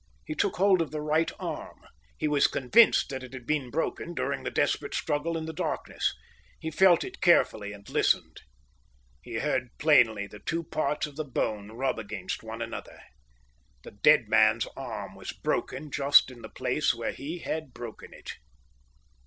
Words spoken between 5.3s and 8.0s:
in the darkness. He felt it carefully and